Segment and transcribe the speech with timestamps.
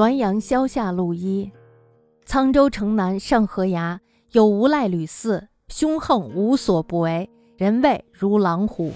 [0.00, 1.50] 滦阳萧下路一，
[2.26, 4.00] 沧州城南上河崖
[4.32, 7.28] 有无赖吕四，凶横无所不为，
[7.58, 8.94] 人畏如狼虎。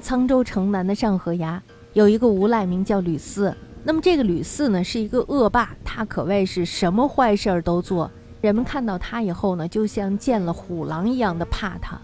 [0.00, 1.60] 沧州城南的上河崖
[1.94, 3.52] 有一个无赖，名叫吕四。
[3.82, 8.08] 那么这个吕四呢，是一个恶霸，他可谓是什么坏事儿都做。
[8.40, 12.00] 人们看到他以后呢，就像见了虎狼一样的怕他。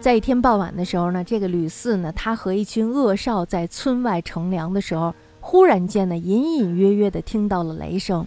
[0.00, 5.14] 在一天傍晚的时候呢，这个吕四呢，他和一群恶少在村外乘凉的时候。
[5.50, 8.26] 忽然间呢，隐隐约约的听到了雷声。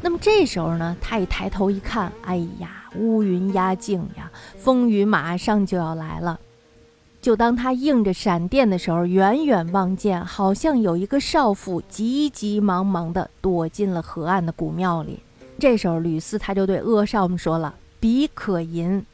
[0.00, 6.38] 那么这时候呢，他一抬头一看，哎呀，乌云压境呀，风雨马上就要来了。
[7.20, 15.18] 就当他应着闪电的时候，远远望见，好像有一个少妇急急忙忙的躲进了河岸的古庙里。
[15.58, 19.04] 这时候，吕四他就对恶少们说了：“彼可淫。”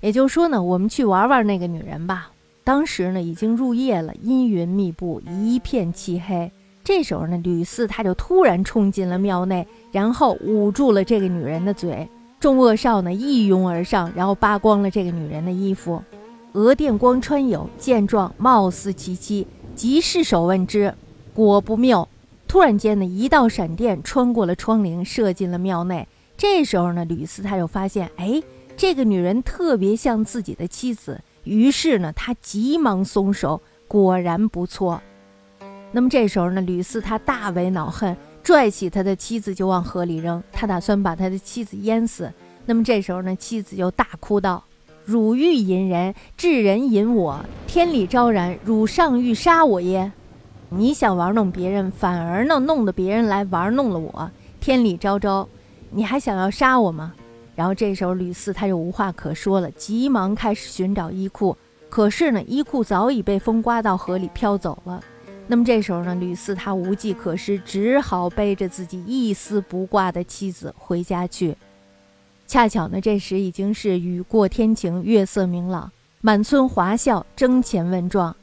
[0.00, 2.30] 也就是说呢，我们去玩玩那个女人吧。
[2.68, 6.52] 当时呢，已经入夜了，阴云密布，一片漆黑。
[6.84, 12.06] 这时候呢，吕四他就突然冲进了庙内，然后捂住了这个女人的嘴。
[12.38, 16.02] 众恶少呢一拥而上，然后扒光了这个女人的衣服。
[16.52, 20.92] 额电光穿有，见状貌似其妻，即试手问之，
[21.32, 22.06] 果不谬。
[22.46, 26.06] 突然间呢，一道闪电穿过了窗棂，射进了庙内。
[26.36, 28.42] 这时候呢，吕四他就发现，哎，
[28.76, 31.18] 这个女人特别像自己的妻子。
[31.48, 35.00] 于是呢，他急忙松手，果然不错。
[35.92, 42.30] 那么这时候呢，吕四他大为恼恨，拽起他的妻子就往河里扔，他打算把他的妻子淹死。
[42.66, 44.62] 那么这时候呢，妻子就大哭道
[45.06, 50.12] ：“汝欲淫人，至人淫我，天理昭然，汝尚欲杀我耶？
[50.68, 55.48] 你想玩弄别人，反而呢弄得别人来玩弄了我，天理昭昭，
[55.90, 57.14] 你还想要杀我吗？”
[57.58, 61.56] 然后这时候吕四他就无话可说了，急忙开始寻找衣裤。
[61.88, 65.02] 可是呢，衣裤早已被风刮到河里飘走了。
[65.48, 71.56] 那么这时候呢，吕四他无计可施，只好背着自己一丝不挂的妻子回家去。
[72.46, 75.90] 恰巧呢，这时已经是雨过天晴，月色明朗，
[76.20, 78.36] 满村华笑，争前问状。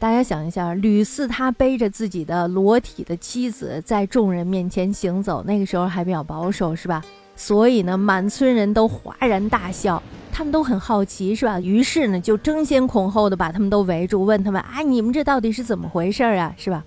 [0.00, 7.00] 大家想一下，吕四他背着自己的裸体的妻子在众人面前行走，那个时候还比较保守，是吧？
[7.42, 11.58] 所以呢，满村人都哗然大笑，他们都很好奇，是吧？
[11.58, 16.54] 于是呢，就争先恐后的把他们都围住，问他们：“啊，你们这到底是怎么回事啊？
[16.58, 16.84] 是吧？”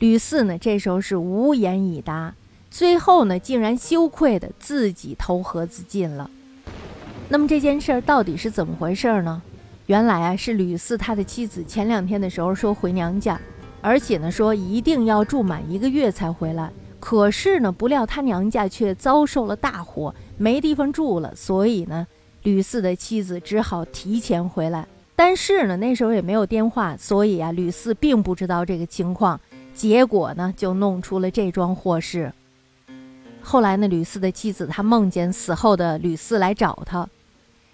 [0.00, 2.34] 吕四呢，这时候是无言以答，
[2.72, 6.28] 最后呢，竟然羞愧的自己投河自尽了。
[7.28, 9.40] 那么这件事儿到底是怎么回事呢？
[9.86, 13.40] 原来啊，是吕四他的妻子前两天的时候说回娘家，
[13.80, 16.68] 而且呢，说一定要住满一个月才回来。
[17.04, 22.06] 可是呢，不料他娘家却遭受了大火，没地方住了，所以呢，
[22.44, 24.86] 吕四的妻子只好提前回来。
[25.14, 29.38] 但是呢，那时候也没有电话，所以啊，吕四并不知道这个情况。
[29.74, 32.32] 结果呢，就弄出了这桩祸事。
[33.42, 37.06] 后来呢，吕四的妻子她梦见死后的吕四来找她，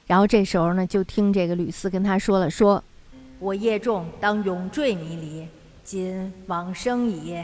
[0.08, 2.82] 然后这时候呢，就听这个吕四跟他说了：“说
[3.38, 5.47] 我业重，当永坠泥里，
[5.84, 7.38] 今往生矣。”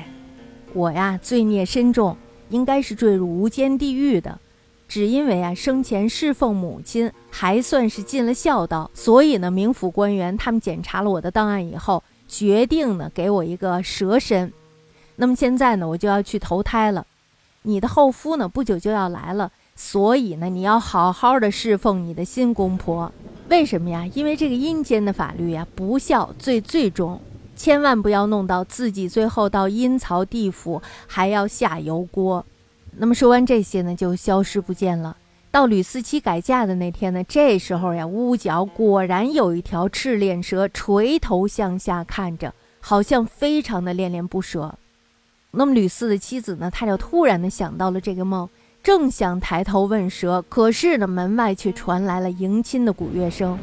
[0.76, 2.14] 我呀，罪孽深重，
[2.50, 4.38] 应该是坠入无间地狱的。
[4.86, 14.52] 只因为啊，生前侍奉母亲，还算是尽了孝道，所以呢，冥府官员他们检查了我的档案以后，决定呢，给我一个蛇身。
[15.16, 17.06] 那么现在呢，我就要去投胎了。
[17.62, 23.10] 你的后夫呢，不久就要来了，所以呢，你要好好的侍奉你的新公婆。
[23.48, 24.06] 为什么呀？
[24.12, 27.18] 因为这个阴间的法律呀，不孝最最重。
[27.56, 32.44] 千万不要弄到自己最后到阴曹地府还要下油锅。
[32.98, 35.16] 那么说完这些呢，就消失不见了。
[35.50, 44.74] 到吕四七改嫁的那天呢，这时候呀，屋角果然有一条赤练蛇垂头向下看着，好像非常的恋恋不舍。
[45.52, 48.46] 那么吕四的妻子呢，他就突然的想到了这个梦，
[48.82, 53.58] 正想抬头问蛇，可是呢，门外却传来了迎亲的鼓乐声。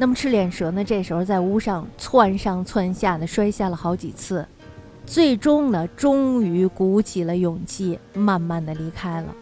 [0.00, 0.84] 那么赤脸蛇呢？
[0.84, 4.46] 这时候在屋上窜上窜下的摔下了好几次，
[5.04, 9.34] 最终呢，终于鼓起了勇气，慢慢的离开了。